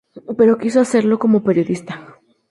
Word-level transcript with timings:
Pero 0.37 0.59
quiso 0.61 0.79
hacerlo 0.81 1.15
como 1.23 1.43
periodista. 1.47 1.93